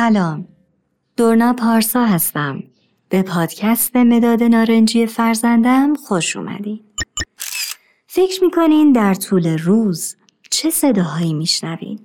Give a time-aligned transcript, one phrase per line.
[0.00, 0.48] سلام
[1.16, 2.62] دورنا پارسا هستم
[3.08, 6.80] به پادکست مداد نارنجی فرزندم خوش اومدین
[8.06, 10.16] فکر می‌کنین در طول روز
[10.50, 11.98] چه صداهایی میشنوین؟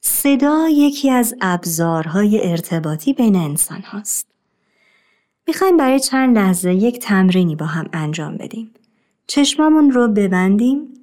[0.00, 4.26] صدا یکی از ابزارهای ارتباطی بین انسان هاست.
[5.46, 8.70] می‌خوایم برای چند لحظه یک تمرینی با هم انجام بدیم.
[9.26, 10.94] چشمامون رو ببندیم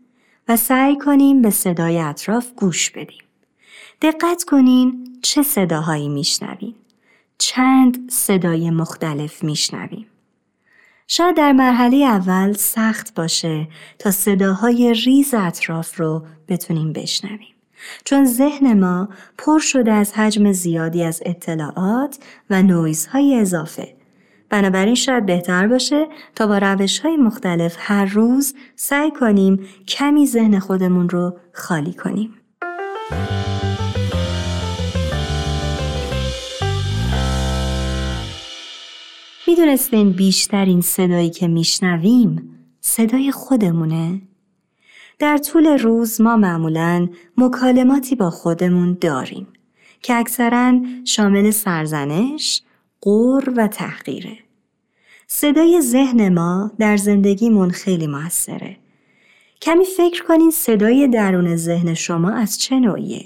[0.48, 3.27] و سعی کنیم به صدای اطراف گوش بدیم.
[4.02, 6.76] دقت کنین چه صداهایی میشنویم.
[7.38, 10.08] چند صدای مختلف میشنویم.
[11.08, 13.68] شاید در مرحله اول سخت باشه
[14.00, 17.56] تا صداهای ریز اطراف رو بتونیم بشنویم.
[18.06, 22.18] چون ذهن ما پر شده از حجم زیادی از اطلاعات
[22.50, 23.96] و نویزهای اضافه.
[24.50, 30.60] بنابراین شاید بهتر باشه تا با روش های مختلف هر روز سعی کنیم کمی ذهن
[30.60, 32.34] خودمون رو خالی کنیم.
[39.48, 44.22] می‌دونستین بیشترین صدایی که میشنویم صدای خودمونه؟
[45.20, 49.48] در طول روز ما معمولا مکالماتی با خودمون داریم
[50.02, 52.62] که اکثرا شامل سرزنش،
[53.02, 54.38] قور و تحقیره.
[55.28, 58.78] صدای ذهن ما در زندگیمون خیلی موثره.
[59.62, 63.26] کمی فکر کنین صدای درون ذهن شما از چه نوعیه؟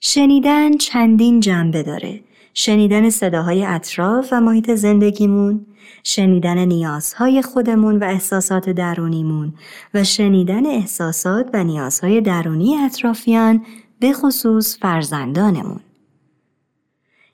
[0.00, 2.20] شنیدن چندین جنبه داره
[2.54, 5.66] شنیدن صداهای اطراف و محیط زندگیمون،
[6.02, 9.54] شنیدن نیازهای خودمون و احساسات درونیمون
[9.94, 13.66] و شنیدن احساسات و نیازهای درونی اطرافیان
[14.00, 15.80] به خصوص فرزندانمون.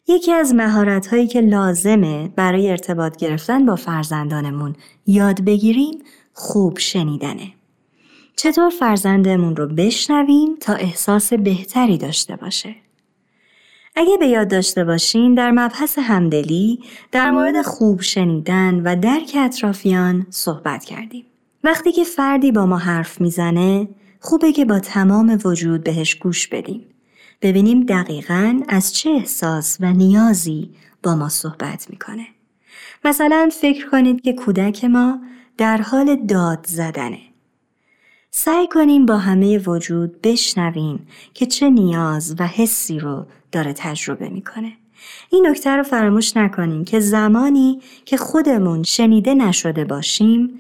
[0.09, 5.99] یکی از مهارت‌هایی که لازمه برای ارتباط گرفتن با فرزندانمون یاد بگیریم
[6.33, 7.53] خوب شنیدنه.
[8.37, 12.75] چطور فرزندمون رو بشنویم تا احساس بهتری داشته باشه؟
[13.99, 16.81] اگه به یاد داشته باشین در مبحث همدلی
[17.13, 21.25] در مورد خوب شنیدن و درک اطرافیان صحبت کردیم.
[21.65, 23.89] وقتی که فردی با ما حرف می‌زنه
[24.21, 26.85] خوبه که با تمام وجود بهش گوش بدیم.
[27.43, 30.71] ببینیم دقیقا از چه احساس و نیازی
[31.03, 32.27] با ما صحبت می‌کنه.
[33.05, 35.21] مثلا فکر کنید که کودک ما
[35.57, 37.21] در حال داد زدنه.
[38.31, 44.73] سعی کنیم با همه وجود بشنویم که چه نیاز و حسی رو داره تجربه می‌کنه.
[45.31, 50.51] این نکته رو فراموش نکنیم که زمانی که خودمون شنیده نشده باشیم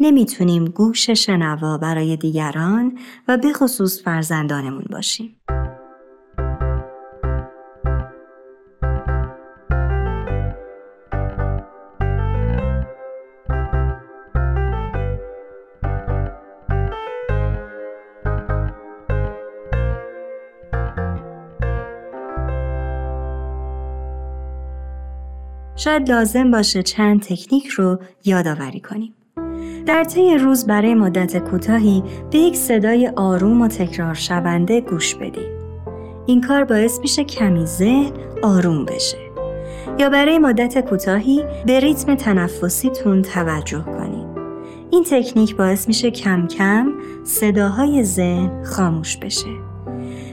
[0.00, 5.36] نمی‌تونیم گوش شنوا برای دیگران و به خصوص فرزندانمون باشیم.
[25.80, 29.14] شاید لازم باشه چند تکنیک رو یادآوری کنیم.
[29.86, 35.60] در طی روز برای مدت کوتاهی به یک صدای آروم و تکرار شونده گوش بدید.
[36.26, 39.18] این کار باعث میشه کمی ذهن آروم بشه.
[39.98, 44.26] یا برای مدت کوتاهی به ریتم تنفسیتون توجه کنید.
[44.90, 46.92] این تکنیک باعث میشه کم کم
[47.24, 49.69] صداهای ذهن خاموش بشه.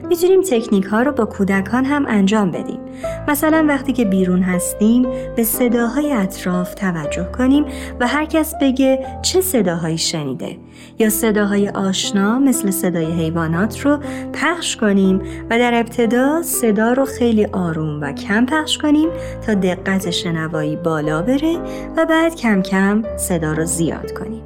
[0.09, 2.79] می‌تونیم تکنیک ها رو با کودکان هم انجام بدیم.
[3.27, 7.65] مثلا وقتی که بیرون هستیم به صداهای اطراف توجه کنیم
[7.99, 10.57] و هر کس بگه چه صداهایی شنیده
[10.99, 13.99] یا صداهای آشنا مثل صدای حیوانات رو
[14.33, 19.09] پخش کنیم و در ابتدا صدا رو خیلی آروم و کم پخش کنیم
[19.45, 21.57] تا دقت شنوایی بالا بره
[21.97, 24.36] و بعد کم کم صدا رو زیاد کنیم.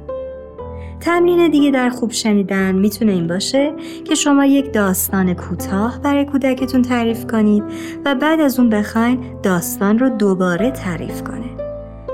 [1.02, 3.72] تمرین دیگه در خوب شنیدن می‌تونه این باشه
[4.04, 7.62] که شما یک داستان کوتاه برای کودکتون تعریف کنید
[8.04, 11.50] و بعد از اون بخواین داستان رو دوباره تعریف کنه.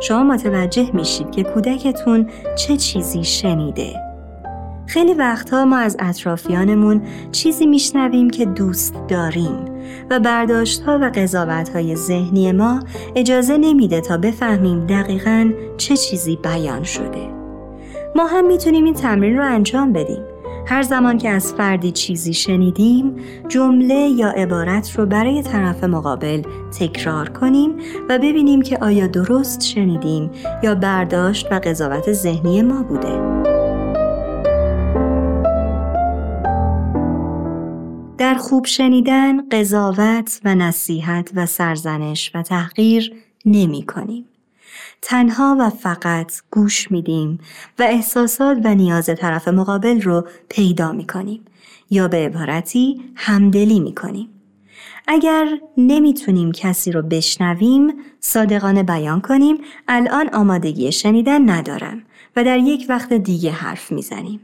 [0.00, 3.92] شما متوجه میشید که کودکتون چه چیزی شنیده.
[4.86, 7.02] خیلی وقتها ما از اطرافیانمون
[7.32, 9.64] چیزی میشنویم که دوست داریم
[10.10, 12.80] و برداشت ها و قضاوت های ذهنی ما
[13.16, 17.37] اجازه نمیده تا بفهمیم دقیقا چه چیزی بیان شده.
[18.16, 20.22] ما هم می‌تونیم این تمرین رو انجام بدیم.
[20.66, 23.16] هر زمان که از فردی چیزی شنیدیم
[23.48, 26.42] جمله یا عبارت رو برای طرف مقابل
[26.78, 27.74] تکرار کنیم
[28.08, 30.30] و ببینیم که آیا درست شنیدیم
[30.62, 33.38] یا برداشت و قضاوت ذهنی ما بوده.
[38.18, 43.12] در خوب شنیدن قضاوت و نصیحت و سرزنش و تحقیر
[43.46, 44.24] نمی کنیم.
[45.02, 47.38] تنها و فقط گوش میدیم
[47.78, 51.44] و احساسات و نیاز طرف مقابل رو پیدا می کنیم
[51.90, 54.28] یا به عبارتی همدلی می کنیم.
[55.06, 62.02] اگر نمی‌تونیم کسی رو بشنویم صادقانه بیان کنیم الان آمادگی شنیدن ندارم
[62.36, 64.40] و در یک وقت دیگه حرف می‌زنیم.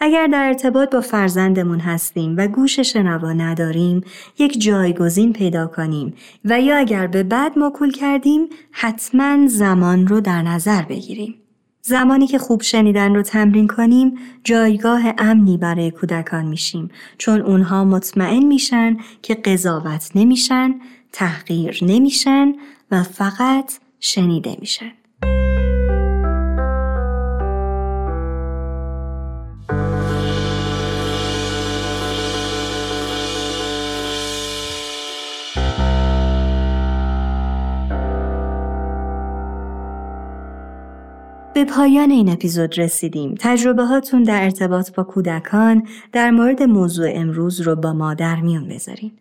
[0.00, 4.00] اگر در ارتباط با فرزندمون هستیم و گوش شنوا نداریم
[4.38, 10.42] یک جایگزین پیدا کنیم و یا اگر به بعد مکول کردیم حتما زمان رو در
[10.42, 11.34] نظر بگیریم.
[11.82, 18.44] زمانی که خوب شنیدن رو تمرین کنیم جایگاه امنی برای کودکان میشیم چون اونها مطمئن
[18.44, 20.74] میشن که قضاوت نمیشن،
[21.12, 22.52] تحقیر نمیشن
[22.90, 24.92] و فقط شنیده میشن.
[41.56, 43.34] به پایان این اپیزود رسیدیم.
[43.38, 48.68] تجربه هاتون در ارتباط با کودکان در مورد موضوع امروز رو با ما در میون
[48.68, 49.12] بذارین.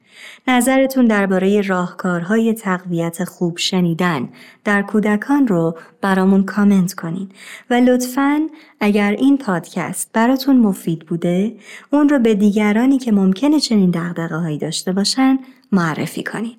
[0.48, 4.30] نظرتون درباره راهکارهای تقویت خوب شنیدن
[4.64, 7.30] در کودکان رو برامون کامنت کنین
[7.70, 8.40] و لطفاً
[8.80, 11.56] اگر این پادکست براتون مفید بوده
[11.94, 15.40] اون رو به دیگرانی که ممکنه چنین دقدقه هایی داشته باشن
[15.72, 16.56] معرفی کنین.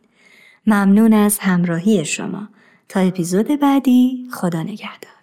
[0.67, 2.49] ممنون از همراهی شما.
[2.89, 5.16] تا اپیزود بعدی خدا نگهدار.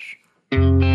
[0.54, 0.93] Thank you.